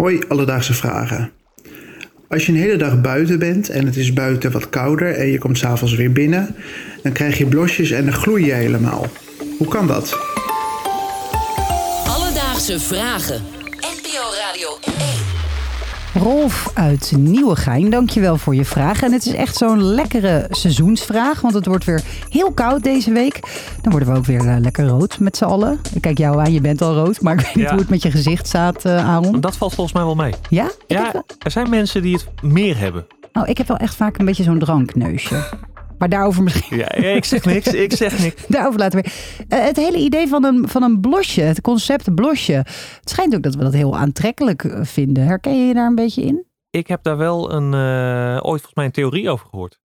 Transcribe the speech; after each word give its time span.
Hoi, 0.00 0.20
alledaagse 0.28 0.74
vragen. 0.74 1.32
Als 2.28 2.46
je 2.46 2.52
een 2.52 2.58
hele 2.58 2.76
dag 2.76 3.00
buiten 3.00 3.38
bent 3.38 3.68
en 3.68 3.86
het 3.86 3.96
is 3.96 4.12
buiten 4.12 4.52
wat 4.52 4.68
kouder 4.68 5.14
en 5.14 5.26
je 5.26 5.38
komt 5.38 5.58
s'avonds 5.58 5.94
weer 5.94 6.12
binnen, 6.12 6.54
dan 7.02 7.12
krijg 7.12 7.38
je 7.38 7.46
blosjes 7.46 7.90
en 7.90 8.04
dan 8.04 8.14
gloei 8.14 8.44
je 8.44 8.52
helemaal. 8.52 9.06
Hoe 9.58 9.68
kan 9.68 9.86
dat? 9.86 10.18
Alledaagse 12.06 12.80
vragen. 12.80 13.42
NPO 13.80 14.24
Radio 14.46 14.78
1. 14.84 14.89
Rolf 16.14 16.70
uit 16.74 17.12
Nieuwegein, 17.18 17.90
dankjewel 17.90 18.36
voor 18.36 18.54
je 18.54 18.64
vraag. 18.64 19.02
En 19.02 19.12
het 19.12 19.26
is 19.26 19.32
echt 19.34 19.56
zo'n 19.56 19.82
lekkere 19.82 20.46
seizoensvraag, 20.50 21.40
want 21.40 21.54
het 21.54 21.66
wordt 21.66 21.84
weer 21.84 22.02
heel 22.30 22.52
koud 22.52 22.82
deze 22.82 23.12
week. 23.12 23.40
Dan 23.82 23.90
worden 23.92 24.12
we 24.12 24.18
ook 24.18 24.24
weer 24.26 24.48
eh, 24.48 24.56
lekker 24.58 24.86
rood 24.86 25.18
met 25.18 25.36
z'n 25.36 25.44
allen. 25.44 25.78
Ik 25.94 26.00
kijk 26.00 26.18
jou 26.18 26.40
aan, 26.40 26.52
je 26.52 26.60
bent 26.60 26.82
al 26.82 26.94
rood, 26.94 27.20
maar 27.20 27.32
ik 27.34 27.40
weet 27.40 27.54
niet 27.54 27.64
Ja. 27.64 27.70
hoe 27.70 27.80
het 27.80 27.88
met 27.90 28.02
je 28.02 28.10
gezicht 28.10 28.46
staat, 28.46 28.84
eh 28.84 29.08
Aaron. 29.08 29.40
Dat 29.40 29.56
valt 29.56 29.74
volgens 29.74 29.96
mij 29.96 30.04
wel 30.04 30.14
mee. 30.14 30.32
Ja? 30.48 30.64
Ik 30.64 30.72
Ja, 30.86 31.10
wel- 31.12 31.24
er 31.38 31.50
zijn 31.50 31.70
mensen 31.70 32.02
die 32.02 32.14
het 32.14 32.26
meer 32.42 32.78
hebben. 32.78 33.06
oh, 33.32 33.48
ik 33.48 33.58
heb 33.58 33.68
wel 33.68 33.76
echt 33.76 33.94
vaak 33.94 34.18
een 34.18 34.24
beetje 34.24 34.42
zo'n 34.42 34.58
drankneusje. 34.58 35.36
Maar 36.00 36.08
daarover 36.08 36.42
misschien... 36.42 36.76
Ja, 36.76 36.92
ik 36.92 37.24
zeg 37.24 37.44
niks, 37.44 37.66
ik 37.66 37.92
zeg 37.92 38.18
niks. 38.18 38.46
Daarover 38.48 38.78
later 38.78 39.02
weer. 39.02 39.12
Eh, 39.48 39.64
het 39.64 39.76
hele 39.76 39.98
idee 39.98 40.28
van 40.28 40.44
een, 40.44 40.68
van 40.68 40.82
een 40.82 41.00
blosje, 41.00 41.40
het 41.40 41.60
concept 41.60 42.14
blosje. 42.14 42.52
Het 42.52 43.10
schijnt 43.10 43.34
ook 43.34 43.42
dat 43.42 43.54
we 43.54 43.62
dat 43.62 43.72
heel 43.72 43.96
aantrekkelijk 43.96 44.64
eh, 44.64 44.80
vinden. 44.82 45.24
Herken 45.24 45.58
je 45.60 45.66
je 45.66 45.74
daar 45.74 45.86
een 45.86 45.94
beetje 45.94 46.22
in? 46.22 46.46
Ik 46.70 46.86
heb 46.86 47.02
daar 47.02 47.16
wel 47.16 47.52
een, 47.52 47.74
eh, 47.74 48.34
ooit 48.34 48.60
volgens 48.60 48.74
mij 48.74 48.84
een 48.84 48.90
theorie 48.90 49.30
over 49.30 49.46
gehoord. 49.50 49.78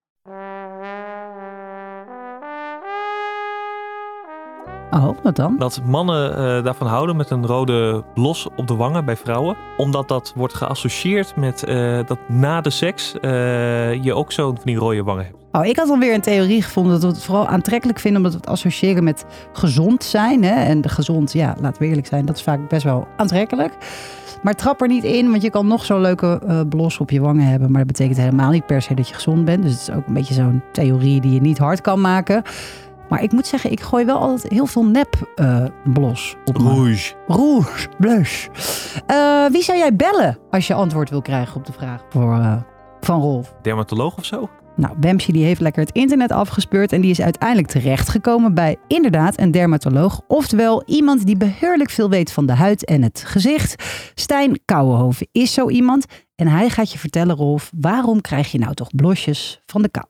Oh, 4.95 5.17
wat 5.23 5.37
dan? 5.37 5.57
Dat 5.59 5.81
mannen 5.85 6.37
eh, 6.37 6.65
daarvan 6.65 6.87
houden 6.87 7.17
met 7.17 7.31
een 7.31 7.47
rode 7.47 8.05
blos 8.15 8.49
op 8.57 8.67
de 8.67 8.75
wangen 8.75 9.05
bij 9.05 9.17
vrouwen. 9.17 9.57
Omdat 9.77 10.09
dat 10.09 10.33
wordt 10.37 10.55
geassocieerd 10.55 11.37
met 11.37 11.65
eh, 11.65 11.99
dat 12.07 12.19
na 12.29 12.61
de 12.61 12.71
seks 12.71 13.21
eh, 13.21 14.03
je 14.03 14.15
ook 14.15 14.33
zo'n 14.33 14.55
van 14.55 14.65
die 14.65 14.77
rode 14.77 15.03
wangen 15.03 15.25
hebt. 15.25 15.37
Oh, 15.53 15.65
ik 15.65 15.77
had 15.77 15.91
alweer 15.91 16.15
een 16.15 16.21
theorie 16.21 16.63
gevonden 16.63 16.93
dat 16.93 17.03
we 17.03 17.09
het 17.09 17.23
vooral 17.23 17.47
aantrekkelijk 17.47 17.99
vinden 17.99 18.21
omdat 18.21 18.33
we 18.33 18.41
het 18.41 18.51
associëren 18.57 19.05
met 19.05 19.25
gezond 19.53 20.05
zijn. 20.05 20.45
Hè? 20.45 20.65
En 20.65 20.81
de 20.81 20.89
gezond, 20.89 21.33
ja, 21.33 21.57
laten 21.61 21.83
we 21.83 21.89
eerlijk 21.89 22.07
zijn, 22.07 22.27
dat 22.27 22.37
is 22.37 22.43
vaak 22.43 22.69
best 22.69 22.83
wel 22.83 23.07
aantrekkelijk. 23.17 23.73
Maar 24.45 24.55
trap 24.55 24.81
er 24.81 24.89
niet 24.89 25.05
in, 25.05 25.31
want 25.31 25.43
je 25.43 25.51
kan 25.51 25.67
nog 25.67 25.85
zo'n 25.85 26.01
leuke 26.01 26.41
eh, 26.47 26.61
blos 26.69 26.99
op 26.99 27.11
je 27.11 27.21
wangen 27.21 27.47
hebben. 27.47 27.71
Maar 27.71 27.85
dat 27.85 27.93
betekent 27.93 28.19
helemaal 28.19 28.51
niet 28.51 28.67
per 28.67 28.83
se 28.83 28.95
dat 28.95 29.09
je 29.09 29.15
gezond 29.15 29.45
bent. 29.45 29.63
Dus 29.63 29.73
het 29.73 29.81
is 29.81 29.91
ook 29.91 30.07
een 30.07 30.15
beetje 30.15 30.35
zo'n 30.35 30.63
theorie 30.73 31.21
die 31.21 31.33
je 31.33 31.41
niet 31.41 31.59
hard 31.59 31.81
kan 31.81 32.01
maken. 32.01 32.43
Maar 33.09 33.23
ik 33.23 33.33
moet 33.33 33.47
zeggen, 33.47 33.71
ik 33.71 33.81
gooi 33.81 34.05
wel 34.05 34.19
altijd 34.19 34.53
heel 34.53 34.67
veel 34.67 34.85
nep 34.85 35.33
eh, 35.35 35.65
blos 35.93 36.37
op 36.45 36.59
me. 36.59 36.65
Rouge. 36.65 37.15
Rouge, 37.27 37.89
blush. 37.99 38.47
Eh, 39.07 39.47
wie 39.47 39.63
zou 39.63 39.79
jij 39.79 39.97
bellen 39.97 40.39
als 40.51 40.67
je 40.67 40.75
antwoord 40.75 41.11
wil 41.11 41.23
krijgen 41.23 41.57
op 41.57 41.67
de 41.67 41.73
vraag 41.73 42.05
voor, 42.09 42.33
eh, 42.33 42.63
van 43.01 43.21
Rolf? 43.21 43.55
Dermatoloog 43.63 44.17
of 44.17 44.25
zo? 44.25 44.49
Nou, 44.77 44.99
Bamsi 44.99 45.33
die 45.33 45.45
heeft 45.45 45.61
lekker 45.61 45.83
het 45.83 45.93
internet 45.93 46.33
afgespeurd 46.33 46.93
en 46.93 47.01
die 47.01 47.11
is 47.11 47.21
uiteindelijk 47.21 47.69
terechtgekomen 47.69 48.55
bij 48.55 48.77
inderdaad 48.89 49.41
een 49.41 49.51
dermatoloog. 49.51 50.21
Oftewel 50.29 50.83
iemand 50.87 51.27
die 51.27 51.37
beheerlijk 51.37 51.91
veel 51.91 52.09
weet 52.09 52.33
van 52.33 52.47
de 52.47 52.53
huid 52.53 52.85
en 52.85 53.03
het 53.03 53.23
gezicht. 53.27 53.85
Stijn 54.15 54.61
Kouwenhoven 54.65 55.29
is 55.33 55.53
zo 55.53 55.69
iemand 55.69 56.07
en 56.35 56.47
hij 56.47 56.71
gaat 56.71 56.93
je 56.93 56.99
vertellen, 56.99 57.37
Rolf, 57.37 57.71
waarom 57.81 58.21
krijg 58.21 58.53
je 58.53 58.59
nou 58.59 58.75
toch 58.75 58.95
blosjes 58.95 59.61
van 59.67 59.83
de 59.83 59.89
kou? 59.89 60.07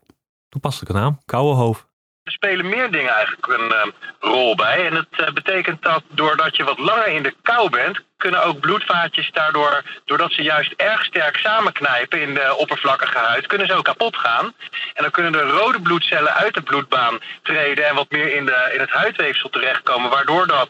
Toepasselijke 0.49 0.99
naam. 0.99 1.19
Koude 1.25 1.57
hoofd. 1.57 1.87
Er 2.25 2.33
spelen 2.33 2.69
meer 2.69 2.91
dingen 2.91 3.15
eigenlijk 3.15 3.47
een 3.47 3.73
eh, 3.73 3.87
rol 4.21 4.55
bij. 4.55 4.87
En 4.87 4.95
het 4.95 5.09
eh, 5.11 5.33
betekent 5.33 5.83
dat 5.83 6.03
doordat 6.09 6.57
je 6.57 6.65
wat 6.65 6.79
langer 6.79 7.07
in 7.07 7.23
de 7.23 7.35
kou 7.43 7.71
bent, 7.71 8.01
kunnen 8.17 8.45
ook 8.45 8.61
bloedvaatjes 8.61 9.31
daardoor, 9.33 9.83
doordat 10.05 10.33
ze 10.33 10.43
juist 10.43 10.73
erg 10.77 11.05
sterk 11.05 11.37
samenknijpen 11.37 12.21
in 12.21 12.35
de 12.35 12.55
oppervlakkige 12.57 13.19
huid, 13.19 13.47
kunnen 13.47 13.67
ze 13.67 13.75
ook 13.75 13.85
kapot 13.85 14.17
gaan. 14.17 14.55
En 14.95 15.03
dan 15.03 15.11
kunnen 15.11 15.33
de 15.33 15.43
rode 15.43 15.81
bloedcellen 15.81 16.35
uit 16.35 16.55
de 16.55 16.63
bloedbaan 16.63 17.19
treden 17.43 17.89
en 17.89 17.95
wat 17.95 18.11
meer 18.11 18.35
in, 18.35 18.45
de, 18.45 18.71
in 18.75 18.81
het 18.81 18.91
huidweefsel 18.91 19.49
terechtkomen, 19.49 20.11
waardoor 20.11 20.47
dat 20.47 20.69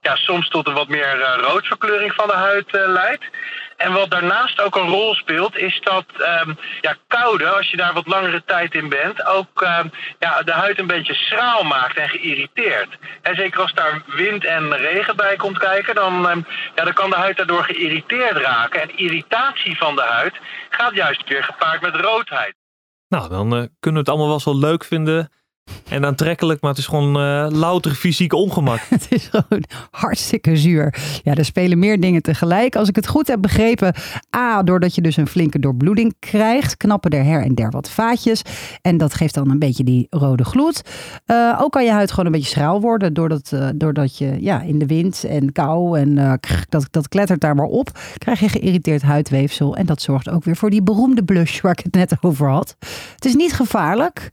ja, 0.00 0.16
soms 0.16 0.48
tot 0.48 0.66
een 0.66 0.74
wat 0.74 0.88
meer 0.88 1.20
eh, 1.20 1.42
roodverkleuring 1.42 2.14
van 2.14 2.26
de 2.26 2.34
huid 2.34 2.74
eh, 2.74 2.82
leidt. 2.86 3.24
En 3.80 3.92
wat 3.92 4.10
daarnaast 4.10 4.60
ook 4.60 4.76
een 4.76 4.88
rol 4.88 5.14
speelt, 5.14 5.56
is 5.56 5.80
dat 5.82 6.04
ehm, 6.18 6.52
ja, 6.80 6.96
koude, 7.06 7.48
als 7.48 7.70
je 7.70 7.76
daar 7.76 7.92
wat 7.92 8.06
langere 8.06 8.42
tijd 8.46 8.74
in 8.74 8.88
bent, 8.88 9.26
ook 9.26 9.62
ehm, 9.62 9.88
ja, 10.18 10.42
de 10.42 10.52
huid 10.52 10.78
een 10.78 10.86
beetje 10.86 11.14
schraal 11.14 11.62
maakt 11.62 11.96
en 11.96 12.08
geïrriteerd. 12.08 12.98
En 13.22 13.34
zeker 13.34 13.60
als 13.60 13.74
daar 13.74 14.02
wind 14.06 14.44
en 14.44 14.76
regen 14.76 15.16
bij 15.16 15.36
komt 15.36 15.58
kijken, 15.58 15.94
dan, 15.94 16.28
ehm, 16.28 16.42
ja, 16.74 16.84
dan 16.84 16.92
kan 16.92 17.10
de 17.10 17.16
huid 17.16 17.36
daardoor 17.36 17.64
geïrriteerd 17.64 18.36
raken. 18.36 18.80
En 18.80 18.96
irritatie 18.96 19.76
van 19.76 19.94
de 19.94 20.02
huid 20.02 20.34
gaat 20.70 20.94
juist 20.94 21.28
weer 21.28 21.44
gepaard 21.44 21.80
met 21.80 21.94
roodheid. 21.94 22.54
Nou, 23.08 23.28
dan 23.28 23.56
eh, 23.56 23.64
kunnen 23.80 23.92
we 23.92 23.98
het 23.98 24.08
allemaal 24.08 24.28
wel 24.28 24.40
zo 24.40 24.58
leuk 24.58 24.84
vinden 24.84 25.30
en 25.90 26.04
aantrekkelijk, 26.06 26.60
maar 26.60 26.70
het 26.70 26.78
is 26.78 26.86
gewoon 26.86 27.16
eh, 27.16 27.46
louter 27.58 27.94
fysiek 27.94 28.32
ongemak. 28.32 28.80
Het 28.88 29.06
is 29.08 29.28
gewoon 29.30 29.64
hartstikke 29.90 30.56
zuur. 30.56 30.94
Ja, 31.22 31.34
er 31.34 31.44
spelen 31.44 31.78
meer 31.78 32.00
dingen 32.00 32.22
tegelijk. 32.22 32.76
Als 32.76 32.88
ik 32.88 32.96
het 32.96 33.06
goed 33.06 33.28
heb 33.28 33.40
begrepen, 33.40 33.94
A, 34.36 34.62
doordat 34.62 34.94
je 34.94 35.00
dus 35.00 35.16
een 35.16 35.26
flinke 35.26 35.58
doorbloeding 35.58 36.14
krijgt, 36.18 36.76
knappen 36.76 37.10
er 37.10 37.24
her 37.24 37.42
en 37.42 37.54
der 37.54 37.70
wat 37.70 37.90
vaatjes. 37.90 38.42
En 38.82 38.96
dat 38.96 39.14
geeft 39.14 39.34
dan 39.34 39.50
een 39.50 39.58
beetje 39.58 39.84
die 39.84 40.06
rode 40.10 40.44
gloed. 40.44 40.82
Eh, 41.26 41.58
ook 41.60 41.72
kan 41.72 41.84
je 41.84 41.90
huid 41.90 42.10
gewoon 42.10 42.26
een 42.26 42.32
beetje 42.32 42.50
schraal 42.50 42.80
worden, 42.80 43.14
doordat, 43.14 43.50
eh, 43.52 43.68
doordat 43.74 44.18
je 44.18 44.36
ja, 44.40 44.60
in 44.60 44.78
de 44.78 44.86
wind 44.86 45.24
en 45.24 45.52
kou 45.52 45.98
en 45.98 46.38
dat, 46.68 46.86
dat 46.90 47.08
klettert 47.08 47.40
daar 47.40 47.54
maar 47.54 47.66
op. 47.66 47.98
Krijg 48.18 48.40
je 48.40 48.48
geïrriteerd 48.48 49.02
huidweefsel. 49.02 49.76
En 49.76 49.86
dat 49.86 50.02
zorgt 50.02 50.28
ook 50.28 50.44
weer 50.44 50.56
voor 50.56 50.70
die 50.70 50.82
beroemde 50.82 51.24
blush 51.24 51.60
waar 51.60 51.72
ik 51.72 51.84
het 51.84 51.94
net 51.94 52.12
over 52.20 52.48
had. 52.48 52.76
Het 53.14 53.24
is 53.24 53.34
niet 53.34 53.52
gevaarlijk, 53.52 54.30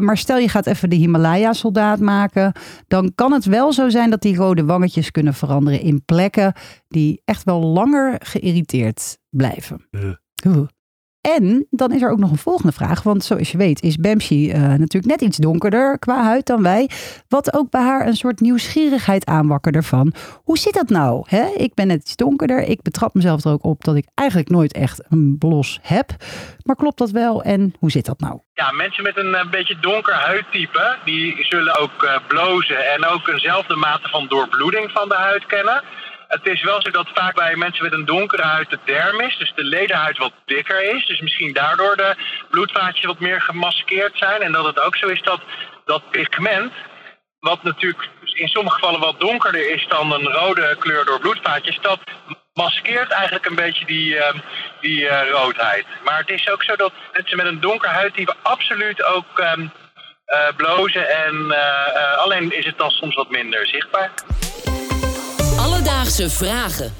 maar 0.00 0.16
stel 0.30 0.42
je 0.42 0.48
gaat 0.48 0.66
even 0.66 0.90
de 0.90 0.96
Himalaya-soldaat 0.96 2.00
maken, 2.00 2.52
dan 2.88 3.12
kan 3.14 3.32
het 3.32 3.44
wel 3.44 3.72
zo 3.72 3.88
zijn 3.88 4.10
dat 4.10 4.22
die 4.22 4.36
rode 4.36 4.64
wangetjes 4.64 5.10
kunnen 5.10 5.34
veranderen 5.34 5.80
in 5.80 6.04
plekken 6.04 6.52
die 6.88 7.22
echt 7.24 7.44
wel 7.44 7.60
langer 7.60 8.20
geïrriteerd 8.24 9.18
blijven. 9.30 9.88
Oeh. 10.46 10.66
En 11.20 11.66
dan 11.70 11.92
is 11.92 12.02
er 12.02 12.10
ook 12.10 12.18
nog 12.18 12.30
een 12.30 12.38
volgende 12.38 12.72
vraag. 12.72 13.02
Want 13.02 13.24
zoals 13.24 13.50
je 13.50 13.58
weet 13.58 13.82
is 13.82 13.96
Bamsi 13.96 14.50
eh, 14.50 14.60
natuurlijk 14.60 15.06
net 15.06 15.20
iets 15.20 15.36
donkerder 15.36 15.98
qua 15.98 16.22
huid 16.22 16.46
dan 16.46 16.62
wij. 16.62 16.90
Wat 17.28 17.54
ook 17.54 17.70
bij 17.70 17.80
haar 17.80 18.06
een 18.06 18.16
soort 18.16 18.40
nieuwsgierigheid 18.40 19.26
aanwakkerde 19.26 19.82
van... 19.82 20.14
hoe 20.44 20.58
zit 20.58 20.74
dat 20.74 20.88
nou? 20.88 21.24
Hè? 21.28 21.44
Ik 21.56 21.74
ben 21.74 21.86
net 21.86 22.00
iets 22.00 22.16
donkerder. 22.16 22.62
Ik 22.62 22.82
betrap 22.82 23.14
mezelf 23.14 23.44
er 23.44 23.52
ook 23.52 23.64
op 23.64 23.84
dat 23.84 23.96
ik 23.96 24.06
eigenlijk 24.14 24.48
nooit 24.48 24.72
echt 24.72 25.04
een 25.08 25.36
blos 25.38 25.78
heb. 25.82 26.10
Maar 26.62 26.76
klopt 26.76 26.98
dat 26.98 27.10
wel? 27.10 27.42
En 27.42 27.74
hoe 27.78 27.90
zit 27.90 28.06
dat 28.06 28.20
nou? 28.20 28.40
Ja, 28.52 28.72
mensen 28.72 29.02
met 29.02 29.16
een 29.16 29.34
eh, 29.34 29.50
beetje 29.50 29.76
donker 29.80 30.14
huidtype, 30.14 30.96
die 31.04 31.44
zullen 31.44 31.78
ook 31.78 32.02
eh, 32.02 32.16
blozen 32.28 32.92
en 32.92 33.06
ook 33.06 33.28
eenzelfde 33.28 33.76
mate 33.76 34.08
van 34.08 34.26
doorbloeding 34.28 34.90
van 34.90 35.08
de 35.08 35.14
huid 35.14 35.46
kennen. 35.46 35.82
Het 36.30 36.46
is 36.46 36.62
wel 36.62 36.82
zo 36.82 36.90
dat 36.90 37.08
vaak 37.14 37.34
bij 37.34 37.56
mensen 37.56 37.84
met 37.84 37.92
een 37.92 38.04
donkere 38.04 38.42
huid 38.42 38.70
de 38.70 38.78
dermis, 38.84 39.38
dus 39.38 39.52
de 39.54 39.64
lederhuid, 39.64 40.18
wat 40.18 40.32
dikker 40.44 40.94
is. 40.94 41.06
Dus 41.06 41.20
misschien 41.20 41.52
daardoor 41.52 41.96
de 41.96 42.14
bloedvaatjes 42.50 43.04
wat 43.04 43.20
meer 43.20 43.40
gemaskeerd 43.40 44.18
zijn. 44.18 44.42
En 44.42 44.52
dat 44.52 44.64
het 44.64 44.80
ook 44.80 44.96
zo 44.96 45.06
is 45.06 45.22
dat 45.22 45.40
dat 45.84 46.10
pigment, 46.10 46.72
wat 47.40 47.62
natuurlijk 47.62 48.08
in 48.22 48.48
sommige 48.48 48.74
gevallen 48.74 49.00
wat 49.00 49.20
donkerder 49.20 49.70
is 49.70 49.86
dan 49.88 50.12
een 50.12 50.32
rode 50.32 50.76
kleur 50.78 51.04
door 51.04 51.20
bloedvaatjes, 51.20 51.78
dat 51.80 52.00
maskeert 52.52 53.10
eigenlijk 53.10 53.46
een 53.46 53.54
beetje 53.54 53.84
die, 53.84 54.16
eh, 54.16 54.34
die 54.80 55.08
eh, 55.08 55.30
roodheid. 55.30 55.86
Maar 56.04 56.18
het 56.18 56.30
is 56.30 56.48
ook 56.48 56.62
zo 56.62 56.76
dat 56.76 56.92
mensen 57.12 57.36
met 57.36 57.46
een 57.46 57.60
donker 57.60 57.88
huidtype 57.88 58.34
absoluut 58.42 59.04
ook 59.04 59.38
ehm, 59.38 59.66
eh, 60.30 60.56
blozen. 60.56 61.08
En, 61.08 61.50
eh, 61.50 62.18
alleen 62.18 62.56
is 62.56 62.66
het 62.66 62.78
dan 62.78 62.90
soms 62.90 63.14
wat 63.14 63.30
minder 63.30 63.66
zichtbaar. 63.66 64.10
Alledaagse 66.10 66.44
vragen. 66.44 66.92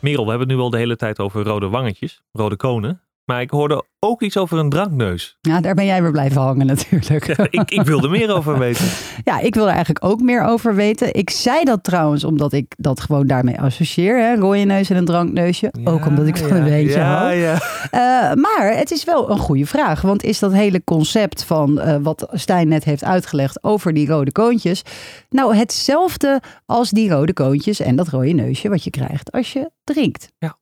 Merel, 0.00 0.24
we 0.24 0.30
hebben 0.30 0.48
het 0.48 0.56
nu 0.56 0.62
al 0.62 0.70
de 0.70 0.76
hele 0.76 0.96
tijd 0.96 1.18
over 1.18 1.44
rode 1.44 1.68
wangetjes, 1.68 2.22
rode 2.32 2.56
konen. 2.56 3.00
Maar 3.28 3.40
ik 3.40 3.50
hoorde 3.50 3.84
ook 3.98 4.22
iets 4.22 4.36
over 4.36 4.58
een 4.58 4.68
drankneus. 4.68 5.38
Ja, 5.40 5.60
daar 5.60 5.74
ben 5.74 5.84
jij 5.84 6.02
weer 6.02 6.10
blijven 6.10 6.40
hangen 6.40 6.66
natuurlijk. 6.66 7.26
ik, 7.50 7.70
ik 7.70 7.82
wil 7.82 8.02
er 8.02 8.10
meer 8.10 8.34
over 8.34 8.58
weten. 8.68 8.86
Ja, 9.24 9.40
ik 9.40 9.54
wil 9.54 9.64
er 9.66 9.74
eigenlijk 9.74 10.04
ook 10.04 10.20
meer 10.20 10.44
over 10.44 10.74
weten. 10.74 11.14
Ik 11.14 11.30
zei 11.30 11.64
dat 11.64 11.84
trouwens 11.84 12.24
omdat 12.24 12.52
ik 12.52 12.74
dat 12.76 13.00
gewoon 13.00 13.26
daarmee 13.26 13.60
associeer. 13.60 14.18
Hè? 14.18 14.34
Rode 14.34 14.58
neus 14.58 14.90
en 14.90 14.96
een 14.96 15.04
drankneusje. 15.04 15.72
ook 15.84 16.06
omdat 16.06 16.26
ik 16.26 16.36
van 16.36 16.56
een 16.56 16.64
beetje 16.64 16.98
ja, 16.98 17.30
ja. 17.30 17.54
Eh, 17.90 18.34
maar 18.34 18.76
het 18.76 18.90
is 18.90 19.04
wel 19.04 19.30
een 19.30 19.38
goede 19.38 19.66
vraag. 19.66 20.00
Want 20.00 20.22
is 20.24 20.38
dat 20.38 20.52
hele 20.52 20.84
concept 20.84 21.44
van 21.44 21.80
eh, 21.80 21.96
wat 22.02 22.28
Stijn 22.32 22.68
net 22.68 22.84
heeft 22.84 23.04
uitgelegd 23.04 23.64
over 23.64 23.94
die 23.94 24.08
rode 24.08 24.32
koontjes. 24.32 24.82
Nou, 25.30 25.56
hetzelfde 25.56 26.40
als 26.66 26.90
die 26.90 27.10
rode 27.10 27.32
koontjes 27.32 27.80
en 27.80 27.96
dat 27.96 28.08
rode 28.08 28.32
neusje 28.32 28.68
wat 28.68 28.84
je 28.84 28.90
krijgt 28.90 29.32
als 29.32 29.52
je 29.52 29.70
drinkt. 29.84 30.32
Ja. 30.38 30.58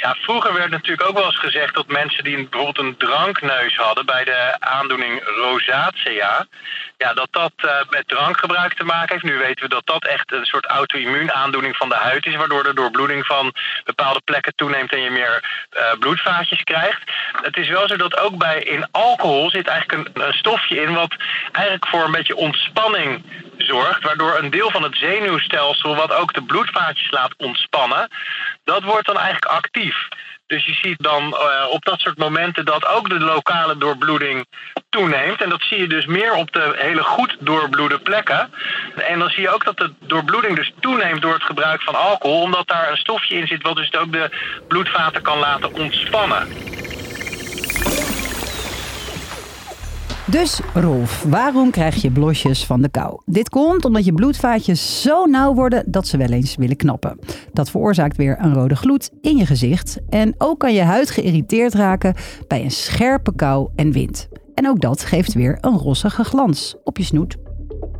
Ja, 0.00 0.14
vroeger 0.20 0.52
werd 0.54 0.70
natuurlijk 0.70 1.08
ook 1.08 1.16
wel 1.16 1.24
eens 1.24 1.38
gezegd 1.38 1.74
dat 1.74 1.86
mensen 1.86 2.24
die 2.24 2.48
bijvoorbeeld 2.48 2.78
een 2.78 2.96
drankneus 2.96 3.76
hadden 3.76 4.06
bij 4.06 4.24
de 4.24 4.56
aandoening 4.58 5.22
rosacea, 5.24 6.46
ja, 6.96 7.12
dat 7.14 7.28
dat 7.30 7.52
uh, 7.64 7.70
met 7.90 8.08
drankgebruik 8.08 8.74
te 8.74 8.84
maken 8.84 9.12
heeft. 9.12 9.24
Nu 9.24 9.38
weten 9.38 9.62
we 9.62 9.68
dat 9.68 9.86
dat 9.86 10.04
echt 10.04 10.32
een 10.32 10.44
soort 10.44 10.66
auto-immuunaandoening 10.66 11.76
van 11.76 11.88
de 11.88 11.94
huid 11.94 12.26
is, 12.26 12.36
waardoor 12.36 12.62
de 12.62 12.74
doorbloeding 12.74 13.26
van 13.26 13.54
bepaalde 13.84 14.20
plekken 14.24 14.54
toeneemt 14.54 14.92
en 14.92 15.00
je 15.00 15.10
meer 15.10 15.66
uh, 15.76 15.98
bloedvaatjes 15.98 16.62
krijgt. 16.62 17.02
Het 17.42 17.56
is 17.56 17.68
wel 17.68 17.88
zo 17.88 17.96
dat 17.96 18.18
ook 18.18 18.36
bij 18.36 18.62
in 18.62 18.88
alcohol 18.90 19.50
zit 19.50 19.66
eigenlijk 19.66 20.08
een 20.18 20.32
stofje 20.32 20.80
in 20.80 20.94
wat 20.94 21.14
eigenlijk 21.52 21.86
voor 21.86 22.04
een 22.04 22.10
beetje 22.18 22.36
ontspanning 22.36 23.22
zorgt, 23.56 24.02
waardoor 24.02 24.38
een 24.38 24.50
deel 24.50 24.70
van 24.70 24.82
het 24.82 24.96
zenuwstelsel, 24.96 25.94
wat 25.94 26.12
ook 26.12 26.34
de 26.34 26.42
bloedvaatjes 26.42 27.10
laat 27.10 27.34
ontspannen, 27.36 28.08
dat 28.68 28.82
wordt 28.82 29.06
dan 29.06 29.16
eigenlijk 29.16 29.44
actief. 29.44 30.08
Dus 30.46 30.66
je 30.66 30.74
ziet 30.74 31.02
dan 31.02 31.22
uh, 31.22 31.66
op 31.70 31.84
dat 31.84 32.00
soort 32.00 32.18
momenten 32.18 32.64
dat 32.64 32.86
ook 32.86 33.08
de 33.08 33.20
lokale 33.20 33.76
doorbloeding 33.76 34.46
toeneemt. 34.88 35.42
En 35.42 35.48
dat 35.48 35.62
zie 35.62 35.78
je 35.78 35.88
dus 35.88 36.06
meer 36.06 36.34
op 36.34 36.52
de 36.52 36.74
hele 36.76 37.02
goed 37.02 37.36
doorbloede 37.40 37.98
plekken. 37.98 38.50
En 38.96 39.18
dan 39.18 39.28
zie 39.28 39.42
je 39.42 39.50
ook 39.50 39.64
dat 39.64 39.76
de 39.76 39.92
doorbloeding 40.00 40.56
dus 40.56 40.72
toeneemt 40.80 41.22
door 41.22 41.32
het 41.32 41.42
gebruik 41.42 41.82
van 41.82 41.94
alcohol. 41.94 42.40
Omdat 42.40 42.68
daar 42.68 42.90
een 42.90 42.96
stofje 42.96 43.34
in 43.34 43.46
zit 43.46 43.62
wat 43.62 43.76
dus 43.76 43.94
ook 43.94 44.12
de 44.12 44.30
bloedvaten 44.68 45.22
kan 45.22 45.38
laten 45.38 45.74
ontspannen. 45.74 46.48
Dus 50.30 50.60
Rolf, 50.74 51.22
waarom 51.22 51.70
krijg 51.70 52.02
je 52.02 52.10
blosjes 52.10 52.64
van 52.64 52.82
de 52.82 52.88
kou? 52.88 53.20
Dit 53.24 53.48
komt 53.48 53.84
omdat 53.84 54.04
je 54.04 54.12
bloedvaatjes 54.12 55.02
zo 55.02 55.24
nauw 55.24 55.54
worden 55.54 55.84
dat 55.86 56.06
ze 56.06 56.16
wel 56.16 56.28
eens 56.28 56.56
willen 56.56 56.76
knappen. 56.76 57.18
Dat 57.52 57.70
veroorzaakt 57.70 58.16
weer 58.16 58.36
een 58.40 58.54
rode 58.54 58.76
gloed 58.76 59.10
in 59.20 59.36
je 59.36 59.46
gezicht. 59.46 59.98
En 60.08 60.34
ook 60.38 60.58
kan 60.58 60.74
je 60.74 60.82
huid 60.82 61.10
geïrriteerd 61.10 61.74
raken 61.74 62.14
bij 62.48 62.64
een 62.64 62.70
scherpe 62.70 63.34
kou 63.34 63.68
en 63.76 63.92
wind. 63.92 64.28
En 64.54 64.68
ook 64.68 64.80
dat 64.80 65.02
geeft 65.02 65.32
weer 65.32 65.58
een 65.60 65.76
rossige 65.76 66.24
glans 66.24 66.76
op 66.84 66.96
je 66.96 67.04
snoet. 67.04 67.36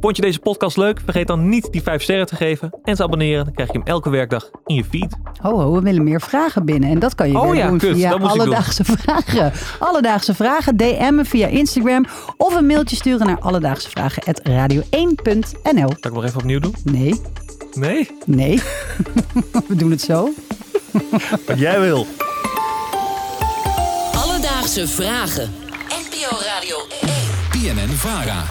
Vond 0.00 0.16
je 0.16 0.22
deze 0.22 0.38
podcast 0.38 0.76
leuk? 0.76 1.00
Vergeet 1.04 1.26
dan 1.26 1.48
niet 1.48 1.68
die 1.72 1.82
5 1.82 2.02
sterren 2.02 2.26
te 2.26 2.36
geven 2.36 2.74
en 2.82 2.94
te 2.94 3.02
abonneren. 3.02 3.44
Dan 3.44 3.54
krijg 3.54 3.72
je 3.72 3.78
hem 3.78 3.86
elke 3.86 4.10
werkdag 4.10 4.50
in 4.66 4.74
je 4.74 4.84
feed. 4.84 5.16
Ho, 5.40 5.60
ho, 5.60 5.72
we 5.72 5.80
willen 5.80 6.04
meer 6.04 6.20
vragen 6.20 6.64
binnen. 6.64 6.90
En 6.90 6.98
dat 6.98 7.14
kan 7.14 7.30
je 7.30 7.36
oh, 7.38 7.50
weer 7.50 7.60
ja, 7.60 7.68
doen 7.68 7.78
kut, 7.78 7.96
via 7.96 8.10
Alledaagse 8.12 8.84
Vragen. 8.84 9.52
Alledaagse 9.78 10.34
Vragen, 10.34 10.76
DM'en 10.76 11.26
via 11.26 11.46
Instagram. 11.46 12.06
Of 12.36 12.54
een 12.56 12.66
mailtje 12.66 12.96
sturen 12.96 13.26
naar 13.26 13.38
alledaagsevragen.radio1.nl 13.38 15.48
Zal 15.72 15.90
ik 16.00 16.12
nog 16.12 16.24
even 16.24 16.38
opnieuw 16.38 16.58
doen? 16.60 16.74
Nee, 16.84 17.20
Nee? 17.74 18.10
nee. 18.26 18.62
we 19.68 19.76
doen 19.76 19.90
het 19.90 20.00
zo. 20.00 20.28
Wat 21.46 21.58
jij 21.58 21.80
wil. 21.80 22.06
Alledaagse 24.14 24.88
Vragen. 24.88 25.50
NPO 25.88 26.36
Radio 26.44 26.76
1. 27.00 27.10
PNN 27.50 27.88
Vara. 27.88 28.44